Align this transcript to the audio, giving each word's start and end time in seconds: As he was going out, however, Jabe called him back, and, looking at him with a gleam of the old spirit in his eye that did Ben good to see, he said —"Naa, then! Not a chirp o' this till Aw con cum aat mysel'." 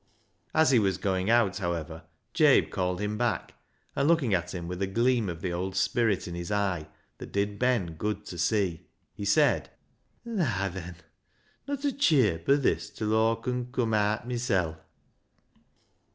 As 0.55 0.71
he 0.71 0.79
was 0.79 0.97
going 0.97 1.29
out, 1.29 1.59
however, 1.59 2.05
Jabe 2.33 2.69
called 2.71 2.99
him 2.99 3.19
back, 3.19 3.53
and, 3.95 4.07
looking 4.07 4.33
at 4.33 4.51
him 4.51 4.67
with 4.67 4.81
a 4.81 4.87
gleam 4.87 5.29
of 5.29 5.41
the 5.41 5.53
old 5.53 5.75
spirit 5.75 6.27
in 6.27 6.33
his 6.33 6.51
eye 6.51 6.87
that 7.19 7.31
did 7.31 7.59
Ben 7.59 7.93
good 7.93 8.25
to 8.25 8.39
see, 8.39 8.87
he 9.13 9.25
said 9.25 9.69
—"Naa, 10.25 10.69
then! 10.69 10.95
Not 11.67 11.85
a 11.85 11.91
chirp 11.95 12.49
o' 12.49 12.55
this 12.55 12.89
till 12.89 13.13
Aw 13.13 13.35
con 13.35 13.71
cum 13.71 13.93
aat 13.93 14.25
mysel'." 14.25 14.75